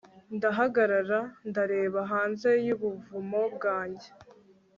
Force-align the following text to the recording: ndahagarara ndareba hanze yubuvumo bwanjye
ndahagarara 0.35 1.19
ndareba 1.49 1.99
hanze 2.11 2.49
yubuvumo 2.65 3.41
bwanjye 3.55 4.07